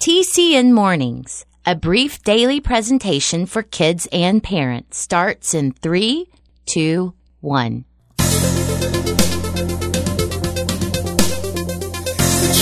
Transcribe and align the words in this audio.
TCN 0.00 0.72
Mornings, 0.72 1.44
a 1.64 1.74
brief 1.74 2.22
daily 2.22 2.60
presentation 2.60 3.44
for 3.44 3.62
kids 3.62 4.06
and 4.12 4.40
parents, 4.42 4.98
starts 4.98 5.52
in 5.52 5.72
three, 5.72 6.28
two, 6.64 7.14
one. 7.40 7.84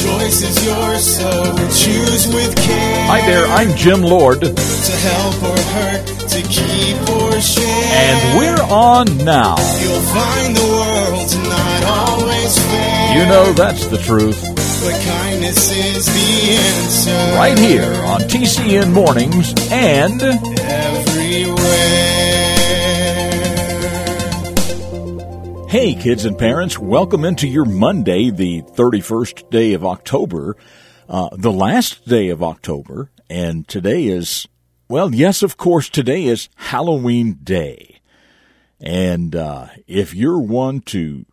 Choice 0.04 0.43
is 0.43 0.64
yours, 0.67 1.17
so 1.17 1.30
choose 1.72 2.27
with 2.29 2.54
care. 2.56 3.04
Hi 3.06 3.21
there, 3.26 3.47
I'm 3.47 3.74
Jim 3.76 4.03
Lord, 4.03 4.40
To 4.40 4.46
help 5.08 5.42
or 5.42 5.58
hurt, 5.77 6.06
to 6.28 6.42
keep 6.42 6.96
or 7.17 7.40
share. 7.40 7.92
and 8.04 8.38
we're 8.38 8.63
on 8.71 9.06
now. 9.24 9.56
You'll 9.81 10.01
find 10.13 10.56
the 10.56 10.69
world's 10.78 11.37
not 11.37 11.85
always 11.85 12.59
fair. 12.59 13.17
You 13.19 13.27
know 13.27 13.53
that's 13.54 13.87
the 13.87 13.99
truth. 13.99 14.40
But 14.85 15.01
kindness 15.06 15.71
is 15.72 16.06
the 16.06 16.50
answer. 16.52 17.36
Right 17.36 17.59
here 17.59 17.95
on 18.05 18.20
TCN 18.23 18.92
Mornings 18.92 19.55
and 19.73 20.20
Everywhere. 20.23 21.13
Kids 26.00 26.26
and 26.26 26.38
parents, 26.38 26.78
welcome 26.78 27.24
into 27.24 27.48
your 27.48 27.64
Monday, 27.64 28.28
the 28.28 28.60
31st 28.62 29.48
day 29.50 29.72
of 29.72 29.86
October, 29.86 30.56
uh, 31.08 31.30
the 31.32 31.50
last 31.50 32.06
day 32.06 32.28
of 32.28 32.42
October, 32.42 33.10
and 33.30 33.66
today 33.66 34.06
is, 34.06 34.46
well, 34.88 35.14
yes, 35.14 35.42
of 35.42 35.56
course, 35.56 35.88
today 35.88 36.24
is 36.24 36.50
Halloween 36.56 37.38
Day. 37.42 38.00
And 38.80 39.34
uh, 39.34 39.68
if 39.86 40.14
you're 40.14 40.38
one 40.38 40.80
to 40.80 41.24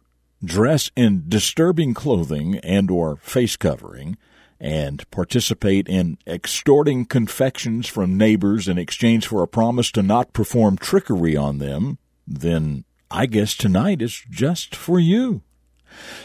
dress 0.44 0.90
in 0.96 1.26
disturbing 1.28 1.94
clothing 1.94 2.58
and 2.60 2.90
or 2.90 3.18
face 3.18 3.58
covering 3.58 4.18
and 4.60 5.10
participate 5.12 5.90
in 5.90 6.18
extorting 6.26 7.06
confections 7.06 7.88
from 7.88 8.18
neighbors 8.18 8.68
in 8.68 8.78
exchange 8.78 9.28
for 9.28 9.44
a 9.44 9.48
promise 9.48 9.92
to 9.92 10.02
not 10.02 10.34
perform 10.34 10.78
trickery 10.78 11.36
on 11.36 11.58
them, 11.58 11.98
then 12.26 12.86
I 13.12 13.26
guess 13.26 13.56
tonight 13.56 14.02
is 14.02 14.24
just 14.30 14.76
for 14.76 15.00
you. 15.00 15.42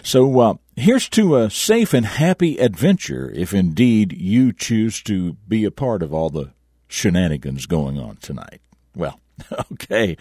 So 0.02 0.38
uh, 0.40 0.54
here's 0.76 1.08
to 1.10 1.36
a 1.36 1.50
safe 1.50 1.92
and 1.92 2.06
happy 2.06 2.58
adventure 2.58 3.30
if 3.34 3.52
indeed 3.52 4.12
you 4.12 4.52
choose 4.52 5.02
to 5.02 5.34
be 5.48 5.64
a 5.64 5.72
part 5.72 6.02
of 6.02 6.14
all 6.14 6.30
the 6.30 6.52
shenanigans 6.86 7.66
going 7.66 7.98
on 7.98 8.16
tonight. 8.16 8.60
Well, 8.94 9.18
okay. 9.72 10.16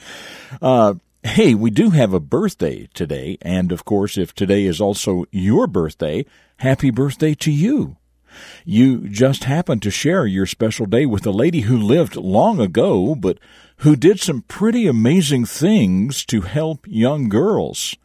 Uh, 0.61 0.95
hey, 1.23 1.53
we 1.53 1.69
do 1.69 1.91
have 1.91 2.13
a 2.13 2.19
birthday 2.19 2.89
today, 2.93 3.37
and 3.43 3.71
of 3.71 3.85
course, 3.85 4.17
if 4.17 4.33
today 4.33 4.65
is 4.65 4.81
also 4.81 5.25
your 5.31 5.67
birthday, 5.67 6.25
happy 6.57 6.89
birthday 6.89 7.35
to 7.35 7.51
you. 7.51 7.97
You 8.65 9.07
just 9.07 9.45
happened 9.45 9.81
to 9.83 9.91
share 9.91 10.25
your 10.25 10.45
special 10.45 10.85
day 10.85 11.05
with 11.05 11.25
a 11.25 11.31
lady 11.31 11.61
who 11.61 11.77
lived 11.77 12.15
long 12.15 12.59
ago, 12.59 13.15
but 13.15 13.37
who 13.77 13.95
did 13.95 14.19
some 14.19 14.41
pretty 14.43 14.87
amazing 14.87 15.45
things 15.45 16.25
to 16.25 16.41
help 16.41 16.85
young 16.87 17.29
girls. 17.29 17.95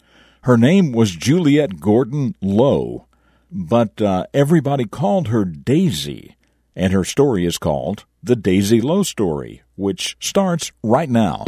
Her 0.42 0.56
name 0.56 0.92
was 0.92 1.10
Juliette 1.10 1.80
Gordon 1.80 2.34
Low, 2.40 3.06
but 3.50 4.00
uh, 4.00 4.26
everybody 4.32 4.86
called 4.86 5.28
her 5.28 5.44
Daisy, 5.44 6.36
and 6.74 6.92
her 6.92 7.04
story 7.04 7.44
is 7.46 7.58
called 7.58 8.04
The 8.22 8.36
Daisy 8.36 8.80
Low 8.80 9.02
Story, 9.02 9.62
which 9.76 10.16
starts 10.20 10.72
right 10.82 11.08
now. 11.08 11.44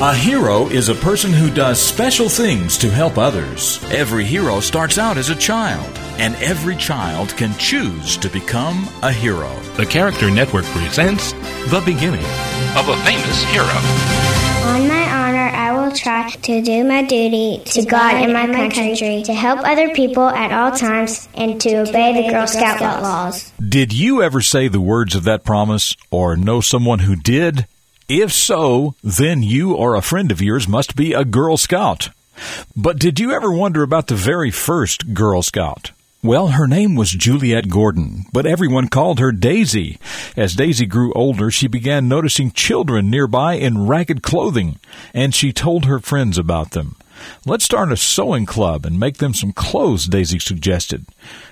A 0.00 0.14
hero 0.14 0.66
is 0.66 0.88
a 0.88 0.94
person 0.94 1.32
who 1.32 1.52
does 1.52 1.80
special 1.80 2.28
things 2.28 2.78
to 2.78 2.88
help 2.88 3.18
others. 3.18 3.82
Every 3.92 4.24
hero 4.24 4.60
starts 4.60 4.96
out 4.96 5.18
as 5.18 5.28
a 5.28 5.34
child, 5.34 5.90
and 6.18 6.36
every 6.36 6.76
child 6.76 7.30
can 7.30 7.52
choose 7.58 8.16
to 8.18 8.28
become 8.28 8.88
a 9.02 9.10
hero. 9.10 9.52
The 9.76 9.86
Character 9.86 10.30
Network 10.30 10.66
presents 10.66 11.32
The 11.72 11.82
Beginning 11.84 12.24
of 12.76 12.88
a 12.88 12.96
Famous 13.04 13.42
Hero. 13.44 13.66
Try 15.98 16.30
to 16.30 16.62
do 16.62 16.84
my 16.84 17.02
duty 17.02 17.62
to 17.64 17.84
God 17.84 18.14
and 18.14 18.32
my 18.32 18.46
country, 18.70 19.22
to 19.24 19.34
help 19.34 19.60
other 19.60 19.94
people 19.94 20.28
at 20.28 20.52
all 20.52 20.76
times, 20.76 21.28
and 21.34 21.60
to 21.60 21.80
obey 21.80 22.22
the 22.22 22.30
Girl 22.30 22.46
Scout 22.46 22.80
laws. 22.80 23.52
Did 23.66 23.92
you 23.92 24.22
ever 24.22 24.40
say 24.40 24.68
the 24.68 24.80
words 24.80 25.14
of 25.14 25.24
that 25.24 25.44
promise 25.44 25.94
or 26.10 26.36
know 26.36 26.60
someone 26.60 27.00
who 27.00 27.16
did? 27.16 27.66
If 28.08 28.32
so, 28.32 28.94
then 29.02 29.42
you 29.42 29.74
or 29.74 29.94
a 29.94 30.02
friend 30.02 30.32
of 30.32 30.40
yours 30.40 30.66
must 30.66 30.96
be 30.96 31.12
a 31.12 31.24
Girl 31.24 31.56
Scout. 31.56 32.10
But 32.76 32.98
did 32.98 33.20
you 33.20 33.32
ever 33.32 33.50
wonder 33.50 33.82
about 33.82 34.06
the 34.06 34.14
very 34.14 34.50
first 34.50 35.12
Girl 35.12 35.42
Scout? 35.42 35.90
Well, 36.20 36.48
her 36.48 36.66
name 36.66 36.96
was 36.96 37.12
Juliette 37.12 37.68
Gordon, 37.68 38.24
but 38.32 38.44
everyone 38.44 38.88
called 38.88 39.20
her 39.20 39.30
Daisy. 39.30 39.98
As 40.36 40.56
Daisy 40.56 40.84
grew 40.84 41.12
older, 41.12 41.48
she 41.48 41.68
began 41.68 42.08
noticing 42.08 42.50
children 42.50 43.08
nearby 43.08 43.54
in 43.54 43.86
ragged 43.86 44.20
clothing, 44.20 44.80
and 45.14 45.32
she 45.32 45.52
told 45.52 45.84
her 45.84 46.00
friends 46.00 46.36
about 46.36 46.72
them. 46.72 46.96
Let's 47.46 47.64
start 47.64 47.92
a 47.92 47.96
sewing 47.96 48.46
club 48.46 48.84
and 48.84 48.98
make 48.98 49.18
them 49.18 49.34
some 49.34 49.52
clothes, 49.52 50.06
Daisy 50.06 50.38
suggested. 50.38 51.06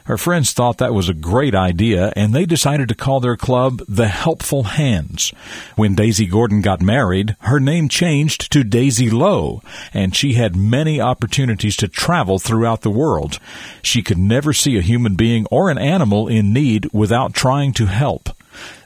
Her 0.04 0.16
friends 0.16 0.53
thought 0.53 0.78
that 0.78 0.94
was 0.94 1.09
a 1.09 1.15
great 1.15 1.54
idea, 1.54 2.12
and 2.15 2.32
they 2.32 2.47
decided 2.47 2.88
to 2.88 2.94
call 2.94 3.21
their 3.21 3.37
club 3.37 3.82
the 3.88 4.09
Helpful 4.09 4.65
Hands. 4.65 5.32
When 5.75 5.94
Daisy 5.94 6.27
Gordon 6.27 6.60
got 6.60 6.81
married, 6.81 7.34
her 7.41 7.59
name 7.59 7.88
changed 7.88 8.53
to 8.53 8.62
Daisy 8.62 9.10
Low, 9.10 9.62
and 9.93 10.15
she 10.15 10.34
had 10.34 10.54
many 10.54 11.00
opportunities 11.00 11.77
to 11.78 11.88
travel 11.88 12.38
throughout 12.38 12.83
the 12.83 12.91
world. 12.91 13.38
She 13.83 14.03
could 14.03 14.19
never 14.19 14.53
see 14.53 14.77
a 14.77 14.83
human 14.83 15.16
being 15.16 15.47
or 15.50 15.71
an 15.71 15.78
animal 15.78 16.28
in 16.28 16.53
need 16.53 16.88
without 16.93 17.34
trying 17.34 17.72
to 17.75 17.87
help. 17.87 18.35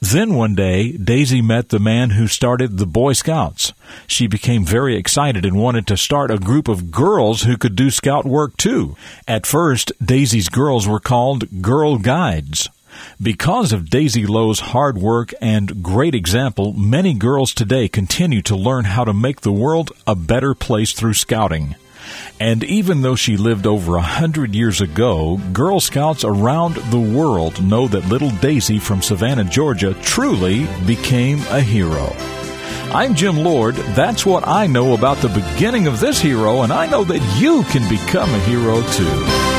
Then 0.01 0.35
one 0.35 0.55
day, 0.55 0.93
Daisy 0.93 1.43
met 1.43 1.69
the 1.69 1.79
man 1.79 2.11
who 2.11 2.27
started 2.27 2.79
the 2.79 2.87
Boy 2.87 3.13
Scouts. 3.13 3.73
She 4.07 4.27
became 4.27 4.65
very 4.65 4.97
excited 4.97 5.45
and 5.45 5.57
wanted 5.57 5.87
to 5.89 5.97
start 5.97 6.31
a 6.31 6.39
group 6.39 6.69
of 6.69 6.91
girls 6.91 7.43
who 7.43 7.57
could 7.57 7.77
do 7.77 7.91
scout 7.91 8.25
work 8.25 8.57
too. 8.57 8.97
At 9.29 9.47
first, 9.47 9.93
Daisy's 10.05 10.49
girls 10.49 10.87
were 10.87 11.01
called 11.01 11.63
Girl 11.63 11.99
Guides. 11.99 12.69
Because 13.23 13.73
of 13.73 13.91
Daisy 13.91 14.27
Low's 14.27 14.61
hard 14.61 14.99
work 14.99 15.33
and 15.41 15.83
great 15.83 16.15
example, 16.15 16.73
many 16.73 17.15
girls 17.15 17.55
today 17.55 17.89
continue 17.89 18.43
to 18.43 18.57
learn 18.57 18.85
how 18.85 19.05
to 19.05 19.13
make 19.13 19.43
the 19.43 19.53
world 19.53 19.93
a 20.07 20.15
better 20.15 20.55
place 20.55 20.93
through 20.93 21.15
scouting. 21.15 21.77
And 22.39 22.65
even 22.65 23.03
though 23.03 23.17
she 23.17 23.37
lived 23.37 23.67
over 23.67 23.97
a 23.97 24.03
hundred 24.03 24.55
years 24.55 24.81
ago, 24.81 25.39
Girl 25.53 25.81
Scouts 25.81 26.25
around 26.25 26.77
the 26.77 27.01
world 27.01 27.63
know 27.63 27.87
that 27.89 28.09
little 28.09 28.31
Daisy 28.31 28.79
from 28.79 29.03
Savannah, 29.03 29.45
Georgia 29.45 29.95
truly 30.03 30.67
became 30.87 31.41
a 31.51 31.61
hero. 31.61 32.13
I'm 32.93 33.15
Jim 33.15 33.37
Lord. 33.37 33.77
That's 33.77 34.27
what 34.27 34.49
I 34.49 34.67
know 34.67 34.95
about 34.95 35.19
the 35.19 35.29
beginning 35.29 35.87
of 35.87 36.01
this 36.01 36.21
hero, 36.21 36.63
and 36.63 36.73
I 36.73 36.87
know 36.87 37.05
that 37.05 37.41
you 37.41 37.63
can 37.65 37.89
become 37.89 38.31
a 38.31 38.39
hero 38.41 38.83
too. 38.93 39.51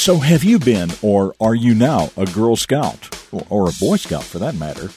So, 0.00 0.16
have 0.16 0.42
you 0.42 0.58
been, 0.58 0.90
or 1.02 1.34
are 1.40 1.54
you 1.54 1.74
now, 1.74 2.08
a 2.16 2.24
Girl 2.24 2.56
Scout, 2.56 3.09
or, 3.32 3.68
a 3.68 3.72
Boy 3.80 3.96
Scout 3.96 4.24
for 4.24 4.38
that 4.38 4.54
matter? 4.54 4.90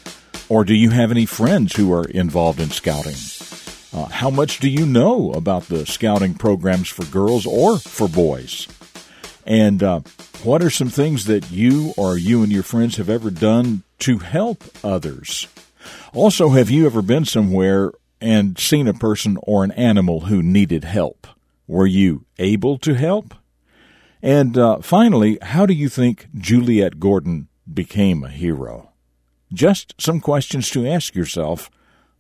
Or 0.50 0.64
do 0.64 0.74
you 0.74 0.90
have 0.90 1.12
any 1.12 1.26
friends 1.26 1.76
who 1.76 1.94
are 1.94 2.06
involved 2.06 2.60
in 2.60 2.70
scouting? 2.70 3.16
Uh, 3.94 4.06
how 4.06 4.30
much 4.30 4.60
do 4.60 4.70
you 4.70 4.86
know 4.86 5.32
about 5.34 5.64
the 5.64 5.86
scouting 5.86 6.34
programs 6.34 6.90
for 6.90 7.06
girls 7.06 7.46
or 7.46 7.78
for 7.78 8.08
boys? 8.08 8.68
And 9.46 9.84
uh, 9.84 10.02
what 10.44 10.64
are 10.64 10.70
some 10.70 10.90
things 10.90 11.26
that 11.26 11.52
you 11.52 11.94
or 11.96 12.18
you 12.18 12.44
and 12.44 12.52
your 12.52 12.64
friends 12.64 12.98
have 12.98 13.10
ever 13.10 13.30
done 13.30 13.84
to 14.00 14.18
help 14.18 14.64
others? 14.84 15.48
Also, 16.14 16.50
have 16.50 16.70
you 16.70 16.86
ever 16.86 17.02
been 17.02 17.26
somewhere 17.26 17.92
and 18.20 18.58
seen 18.58 18.88
a 18.88 18.94
person 18.94 19.38
or 19.44 19.64
an 19.64 19.72
animal 19.72 20.22
who 20.22 20.42
needed 20.42 20.84
help? 20.86 21.28
Were 21.68 21.88
you 21.88 22.26
able 22.40 22.78
to 22.80 22.94
help? 22.94 23.34
And 24.22 24.58
uh, 24.58 24.80
finally, 24.80 25.38
how 25.42 25.66
do 25.66 25.74
you 25.74 25.90
think 25.90 26.28
Juliette 26.36 27.00
Gordon 27.00 27.48
became 27.72 28.24
a 28.24 28.30
hero? 28.30 28.92
Just 29.52 29.94
some 30.00 30.20
questions 30.20 30.70
to 30.72 30.88
ask 30.88 31.16
yourself 31.16 31.70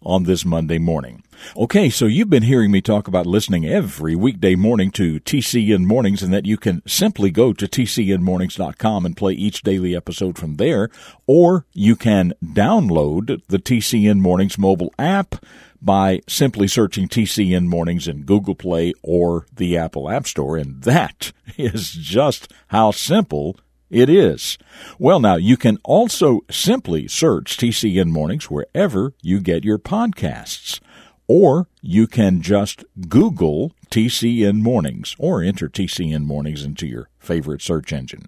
on 0.05 0.23
this 0.23 0.45
Monday 0.45 0.77
morning. 0.77 1.23
Okay, 1.55 1.89
so 1.89 2.05
you've 2.05 2.29
been 2.29 2.43
hearing 2.43 2.71
me 2.71 2.81
talk 2.81 3.07
about 3.07 3.25
listening 3.25 3.65
every 3.65 4.15
weekday 4.15 4.55
morning 4.55 4.91
to 4.91 5.19
TCN 5.19 5.85
Mornings 5.85 6.21
and 6.21 6.33
that 6.33 6.45
you 6.45 6.57
can 6.57 6.81
simply 6.85 7.31
go 7.31 7.53
to 7.53 7.67
tcnmornings.com 7.67 9.05
and 9.05 9.17
play 9.17 9.33
each 9.33 9.63
daily 9.63 9.95
episode 9.95 10.37
from 10.37 10.55
there, 10.55 10.89
or 11.25 11.65
you 11.73 11.95
can 11.95 12.33
download 12.43 13.41
the 13.47 13.59
TCN 13.59 14.19
Mornings 14.19 14.57
mobile 14.57 14.93
app 14.99 15.43
by 15.81 16.21
simply 16.27 16.67
searching 16.67 17.07
TCN 17.07 17.65
Mornings 17.65 18.07
in 18.07 18.23
Google 18.23 18.55
Play 18.55 18.93
or 19.01 19.45
the 19.53 19.77
Apple 19.77 20.09
App 20.09 20.27
Store, 20.27 20.55
and 20.55 20.81
that 20.83 21.33
is 21.57 21.91
just 21.91 22.51
how 22.67 22.91
simple 22.91 23.57
it 23.93 24.09
is. 24.09 24.57
Well, 24.99 25.19
now 25.19 25.35
you 25.35 25.55
can 25.55 25.77
also 25.83 26.41
simply 26.49 27.07
search 27.07 27.57
TCN 27.57 28.09
Mornings 28.09 28.49
wherever 28.49 29.13
you 29.21 29.39
get 29.39 29.63
your 29.63 29.77
podcasts. 29.79 30.79
or 31.27 31.67
you 31.81 32.05
can 32.05 32.41
just 32.41 32.83
Google 33.07 33.73
TCN 33.89 34.61
Mornings 34.61 35.15
or 35.17 35.41
enter 35.41 35.69
TCN 35.69 36.25
Mornings 36.25 36.63
into 36.63 36.85
your 36.85 37.09
favorite 37.17 37.61
search 37.61 37.93
engine. 37.93 38.27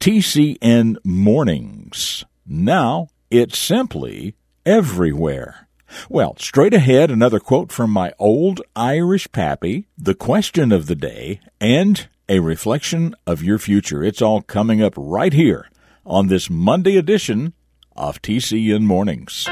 TCN 0.00 0.96
Mornings. 1.04 2.24
Now 2.46 3.08
it's 3.30 3.58
simply 3.58 4.34
everywhere. 4.66 5.68
Well, 6.10 6.36
straight 6.38 6.74
ahead, 6.74 7.10
another 7.10 7.40
quote 7.40 7.72
from 7.72 7.90
my 7.90 8.12
old 8.18 8.60
Irish 8.76 9.32
pappy, 9.32 9.86
the 9.96 10.14
question 10.14 10.70
of 10.70 10.86
the 10.86 10.94
day, 10.94 11.40
and 11.60 12.08
a 12.28 12.40
reflection 12.40 13.14
of 13.26 13.42
your 13.42 13.58
future. 13.58 14.02
It's 14.02 14.20
all 14.20 14.42
coming 14.42 14.82
up 14.82 14.94
right 14.96 15.32
here 15.32 15.68
on 16.04 16.26
this 16.26 16.50
Monday 16.50 16.96
edition 16.96 17.54
of 17.96 18.20
TCN 18.22 18.82
Mornings. 18.82 19.46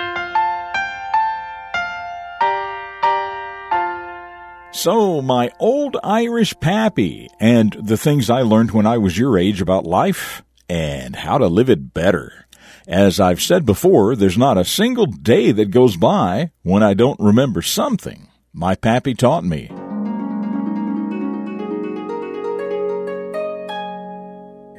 So, 4.72 5.22
my 5.22 5.50
old 5.58 5.96
Irish 6.04 6.58
pappy 6.60 7.28
and 7.40 7.74
the 7.82 7.96
things 7.96 8.28
I 8.28 8.42
learned 8.42 8.72
when 8.72 8.86
I 8.86 8.98
was 8.98 9.16
your 9.16 9.38
age 9.38 9.62
about 9.62 9.86
life 9.86 10.42
and 10.68 11.16
how 11.16 11.38
to 11.38 11.46
live 11.46 11.70
it 11.70 11.94
better. 11.94 12.46
As 12.86 13.18
I've 13.18 13.40
said 13.40 13.64
before, 13.64 14.14
there's 14.14 14.36
not 14.36 14.58
a 14.58 14.64
single 14.64 15.06
day 15.06 15.50
that 15.50 15.70
goes 15.70 15.96
by 15.96 16.50
when 16.62 16.82
I 16.82 16.94
don't 16.94 17.18
remember 17.18 17.62
something 17.62 18.28
my 18.52 18.74
pappy 18.74 19.14
taught 19.14 19.44
me. 19.44 19.70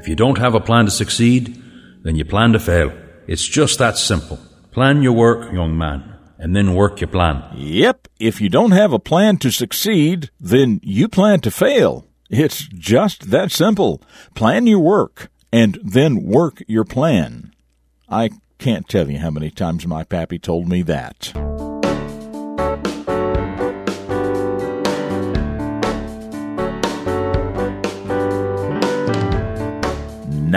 If 0.08 0.10
you 0.10 0.16
don't 0.16 0.38
have 0.38 0.56
a 0.56 0.62
plan 0.62 0.86
to 0.86 0.92
succeed, 0.92 1.62
then 2.02 2.16
you 2.16 2.24
plan 2.24 2.54
to 2.54 2.60
fail. 2.60 2.94
It's 3.28 3.46
just 3.46 3.78
that 3.80 3.98
simple. 3.98 4.40
Plan 4.72 5.04
your 5.04 5.12
work, 5.12 5.52
young 5.52 5.78
man 5.78 6.14
and 6.40 6.56
then 6.56 6.76
work 6.76 7.02
your 7.02 7.10
plan. 7.10 7.44
Yep. 7.56 8.08
If 8.18 8.40
you 8.40 8.48
don't 8.48 8.72
have 8.72 8.94
a 8.94 9.00
plan 9.00 9.36
to 9.40 9.52
succeed, 9.52 10.30
then 10.40 10.80
you 10.82 11.10
plan 11.10 11.42
to 11.42 11.52
fail. 11.52 12.08
It's 12.30 12.70
just 12.70 13.32
that 13.32 13.52
simple. 13.52 14.02
Plan 14.34 14.66
your 14.66 14.80
work 14.80 15.30
and 15.52 15.78
then 15.84 16.24
work 16.24 16.64
your 16.70 16.86
plan. 16.86 17.52
I 18.08 18.30
can't 18.60 18.88
tell 18.88 19.12
you 19.12 19.20
how 19.20 19.32
many 19.32 19.52
times 19.52 19.86
my 19.86 20.06
pappy 20.06 20.40
told 20.40 20.70
me 20.70 20.84
that. 20.84 21.34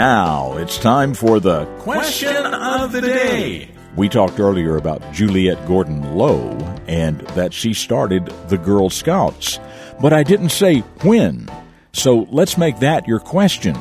Now 0.00 0.56
it's 0.56 0.79
time 0.79 1.12
for 1.12 1.41
the 1.41 1.67
question 1.81 2.35
of 2.35 2.91
the 2.91 3.02
day. 3.02 3.69
We 3.97 4.08
talked 4.08 4.41
earlier 4.41 4.79
about 4.79 5.02
Juliette 5.12 5.69
Gordon 5.69 6.17
Low 6.17 6.52
and 6.87 7.20
that 7.37 7.52
she 7.52 7.75
started 7.75 8.25
the 8.49 8.56
Girl 8.56 8.88
Scouts, 8.88 9.61
but 10.00 10.14
I 10.14 10.23
didn't 10.23 10.52
say 10.52 10.79
when. 11.02 11.50
So 11.93 12.26
let's 12.31 12.56
make 12.56 12.79
that 12.79 13.06
your 13.06 13.19
question. 13.19 13.76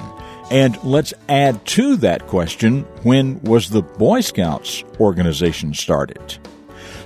And 0.51 0.77
let's 0.83 1.13
add 1.29 1.65
to 1.67 1.95
that 1.95 2.27
question 2.27 2.81
when 3.03 3.39
was 3.43 3.69
the 3.69 3.81
Boy 3.81 4.19
Scouts 4.19 4.83
organization 4.99 5.73
started? 5.73 6.37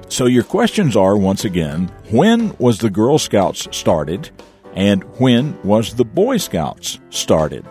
So 0.09 0.25
your 0.25 0.43
questions 0.43 0.95
are 0.95 1.15
once 1.15 1.45
again 1.45 1.91
when 2.09 2.57
was 2.57 2.79
the 2.79 2.89
Girl 2.89 3.19
Scouts 3.19 3.67
started? 3.77 4.31
And 4.75 5.03
when 5.19 5.61
was 5.63 5.93
the 5.93 6.05
Boy 6.05 6.37
Scouts 6.37 6.99
started? 7.09 7.65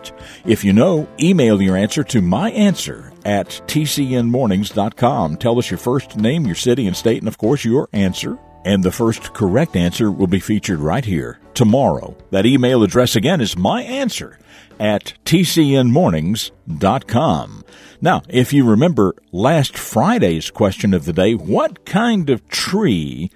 If 0.45 0.63
you 0.63 0.73
know, 0.73 1.07
email 1.19 1.61
your 1.61 1.75
answer 1.75 2.03
to 2.05 2.21
my 2.21 2.51
answer 2.51 3.11
at 3.25 3.49
tcnmornings.com. 3.67 5.37
Tell 5.37 5.59
us 5.59 5.69
your 5.69 5.77
first 5.77 6.17
name, 6.17 6.45
your 6.45 6.55
city 6.55 6.87
and 6.87 6.95
state, 6.95 7.19
and 7.19 7.27
of 7.27 7.37
course 7.37 7.65
your 7.65 7.89
answer. 7.93 8.39
And 8.65 8.83
the 8.83 8.91
first 8.91 9.33
correct 9.33 9.75
answer 9.75 10.09
will 10.09 10.27
be 10.27 10.39
featured 10.39 10.79
right 10.79 11.03
here 11.03 11.41
tomorrow. 11.53 12.15
That 12.31 12.45
email 12.45 12.83
address 12.83 13.17
again 13.17 13.41
is 13.41 13.57
my 13.57 13.83
answer 13.83 14.39
at 14.79 15.13
tcnmornings.com. 15.25 17.65
Now, 18.01 18.23
if 18.29 18.53
you 18.53 18.65
remember 18.65 19.15
last 19.31 19.77
Friday's 19.77 20.49
question 20.49 20.93
of 20.93 21.03
the 21.05 21.13
day, 21.13 21.35
what 21.35 21.85
kind 21.85 22.29
of 22.29 22.47
tree 22.47 23.29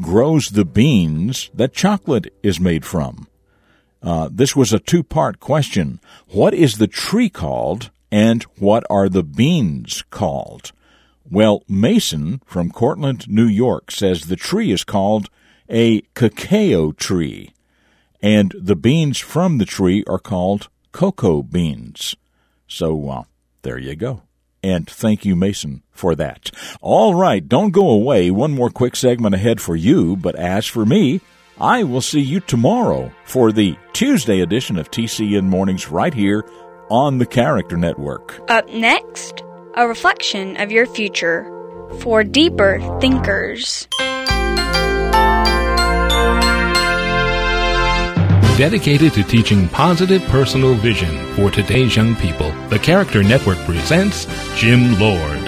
grows 0.00 0.50
the 0.50 0.64
beans 0.64 1.50
that 1.54 1.72
chocolate 1.72 2.32
is 2.42 2.60
made 2.60 2.84
from? 2.84 3.28
Uh, 4.02 4.28
this 4.30 4.54
was 4.54 4.72
a 4.72 4.78
two 4.78 5.02
part 5.02 5.40
question. 5.40 6.00
What 6.28 6.52
is 6.52 6.76
the 6.76 6.86
tree 6.86 7.30
called 7.30 7.90
and 8.10 8.42
what 8.58 8.84
are 8.90 9.08
the 9.08 9.22
beans 9.22 10.04
called? 10.10 10.72
Well, 11.28 11.64
Mason 11.68 12.42
from 12.44 12.70
Cortland, 12.70 13.26
New 13.28 13.46
York 13.46 13.90
says 13.90 14.22
the 14.22 14.36
tree 14.36 14.70
is 14.70 14.84
called 14.84 15.30
a 15.70 16.02
cacao 16.14 16.92
tree, 16.92 17.54
and 18.20 18.54
the 18.56 18.76
beans 18.76 19.18
from 19.18 19.58
the 19.58 19.64
tree 19.64 20.04
are 20.06 20.18
called 20.18 20.68
cocoa 20.92 21.42
beans. 21.42 22.14
So, 22.68 23.08
uh, 23.08 23.22
there 23.62 23.78
you 23.78 23.96
go. 23.96 24.22
And 24.64 24.88
thank 24.88 25.26
you, 25.26 25.36
Mason, 25.36 25.82
for 25.92 26.14
that. 26.14 26.50
All 26.80 27.14
right, 27.14 27.46
don't 27.46 27.70
go 27.70 27.90
away. 27.90 28.30
One 28.30 28.52
more 28.52 28.70
quick 28.70 28.96
segment 28.96 29.34
ahead 29.34 29.60
for 29.60 29.76
you, 29.76 30.16
but 30.16 30.34
as 30.36 30.64
for 30.64 30.86
me, 30.86 31.20
I 31.60 31.82
will 31.82 32.00
see 32.00 32.22
you 32.22 32.40
tomorrow 32.40 33.12
for 33.26 33.52
the 33.52 33.76
Tuesday 33.92 34.40
edition 34.40 34.78
of 34.78 34.90
TCN 34.90 35.44
Mornings 35.44 35.90
right 35.90 36.14
here 36.14 36.46
on 36.88 37.18
the 37.18 37.26
Character 37.26 37.76
Network. 37.76 38.40
Up 38.48 38.66
next, 38.70 39.42
a 39.74 39.86
reflection 39.86 40.56
of 40.56 40.72
your 40.72 40.86
future 40.86 41.44
for 42.00 42.24
deeper 42.24 42.80
thinkers. 43.02 43.86
Dedicated 48.56 49.12
to 49.14 49.24
teaching 49.24 49.68
positive 49.68 50.22
personal 50.26 50.74
vision 50.74 51.34
for 51.34 51.50
today's 51.50 51.96
young 51.96 52.14
people, 52.14 52.52
the 52.68 52.78
Character 52.78 53.20
Network 53.24 53.58
presents 53.66 54.26
Jim 54.54 54.96
Lord. 55.00 55.42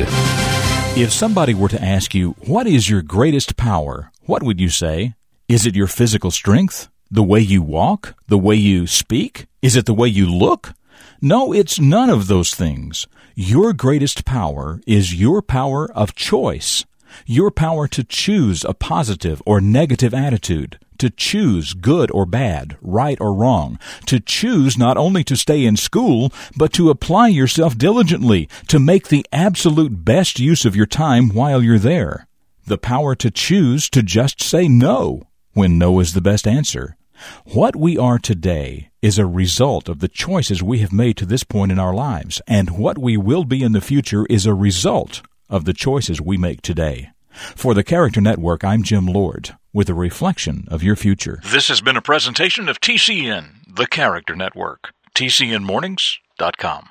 If 0.98 1.12
somebody 1.12 1.54
were 1.54 1.68
to 1.68 1.80
ask 1.80 2.16
you, 2.16 2.32
What 2.46 2.66
is 2.66 2.90
your 2.90 3.02
greatest 3.02 3.56
power? 3.56 4.10
what 4.24 4.42
would 4.42 4.60
you 4.60 4.68
say? 4.70 5.14
Is 5.48 5.66
it 5.66 5.76
your 5.76 5.86
physical 5.86 6.32
strength? 6.32 6.88
The 7.08 7.22
way 7.22 7.38
you 7.38 7.62
walk? 7.62 8.16
The 8.26 8.38
way 8.38 8.56
you 8.56 8.88
speak? 8.88 9.46
Is 9.62 9.76
it 9.76 9.86
the 9.86 9.94
way 9.94 10.08
you 10.08 10.26
look? 10.28 10.74
No, 11.22 11.52
it's 11.52 11.78
none 11.78 12.10
of 12.10 12.26
those 12.26 12.56
things. 12.56 13.06
Your 13.36 13.72
greatest 13.72 14.24
power 14.24 14.80
is 14.84 15.14
your 15.14 15.42
power 15.42 15.88
of 15.92 16.16
choice. 16.16 16.84
Your 17.24 17.52
power 17.52 17.86
to 17.86 18.02
choose 18.02 18.64
a 18.64 18.74
positive 18.74 19.40
or 19.46 19.60
negative 19.60 20.12
attitude, 20.12 20.80
to 20.98 21.10
choose 21.10 21.74
good 21.74 22.10
or 22.10 22.26
bad, 22.26 22.76
right 22.80 23.20
or 23.20 23.32
wrong, 23.32 23.78
to 24.06 24.20
choose 24.20 24.78
not 24.78 24.96
only 24.96 25.24
to 25.24 25.36
stay 25.36 25.64
in 25.64 25.76
school, 25.76 26.32
but 26.56 26.72
to 26.74 26.90
apply 26.90 27.28
yourself 27.28 27.76
diligently, 27.76 28.48
to 28.68 28.78
make 28.78 29.08
the 29.08 29.26
absolute 29.32 30.04
best 30.04 30.38
use 30.38 30.64
of 30.64 30.76
your 30.76 30.86
time 30.86 31.30
while 31.30 31.62
you're 31.62 31.78
there. 31.78 32.26
The 32.66 32.78
power 32.78 33.14
to 33.16 33.30
choose 33.30 33.88
to 33.90 34.02
just 34.02 34.42
say 34.42 34.68
no 34.68 35.28
when 35.52 35.78
no 35.78 36.00
is 36.00 36.12
the 36.12 36.20
best 36.20 36.46
answer. 36.46 36.96
What 37.44 37.76
we 37.76 37.96
are 37.96 38.18
today 38.18 38.90
is 39.00 39.18
a 39.18 39.26
result 39.26 39.88
of 39.88 40.00
the 40.00 40.08
choices 40.08 40.62
we 40.62 40.80
have 40.80 40.92
made 40.92 41.16
to 41.16 41.26
this 41.26 41.44
point 41.44 41.72
in 41.72 41.78
our 41.78 41.94
lives, 41.94 42.42
and 42.46 42.76
what 42.76 42.98
we 42.98 43.16
will 43.16 43.44
be 43.44 43.62
in 43.62 43.72
the 43.72 43.80
future 43.80 44.26
is 44.28 44.46
a 44.46 44.54
result 44.54 45.22
of 45.48 45.64
the 45.64 45.72
choices 45.72 46.20
we 46.20 46.36
make 46.36 46.60
today. 46.60 47.10
For 47.54 47.74
the 47.74 47.84
Character 47.84 48.20
Network, 48.20 48.64
I'm 48.64 48.82
Jim 48.82 49.06
Lord 49.06 49.56
with 49.76 49.90
a 49.90 49.94
reflection 49.94 50.66
of 50.68 50.82
your 50.82 50.96
future. 50.96 51.38
This 51.44 51.68
has 51.68 51.82
been 51.82 51.98
a 51.98 52.02
presentation 52.02 52.66
of 52.70 52.80
TCN, 52.80 53.76
the 53.76 53.86
Character 53.86 54.34
Network. 54.34 54.94
TCNMornings.com. 55.14 56.88